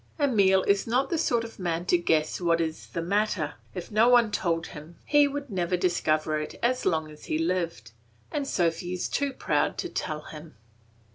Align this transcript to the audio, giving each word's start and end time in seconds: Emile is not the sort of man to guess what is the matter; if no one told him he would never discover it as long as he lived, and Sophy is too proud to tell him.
Emile 0.19 0.63
is 0.63 0.87
not 0.87 1.11
the 1.11 1.17
sort 1.19 1.43
of 1.43 1.59
man 1.59 1.85
to 1.85 1.95
guess 1.95 2.41
what 2.41 2.59
is 2.59 2.87
the 2.87 3.03
matter; 3.03 3.53
if 3.75 3.91
no 3.91 4.09
one 4.09 4.31
told 4.31 4.65
him 4.73 4.95
he 5.05 5.27
would 5.27 5.51
never 5.51 5.77
discover 5.77 6.39
it 6.39 6.55
as 6.63 6.87
long 6.87 7.11
as 7.11 7.25
he 7.25 7.37
lived, 7.37 7.91
and 8.31 8.47
Sophy 8.47 8.93
is 8.93 9.07
too 9.07 9.31
proud 9.31 9.77
to 9.77 9.89
tell 9.89 10.21
him. 10.21 10.55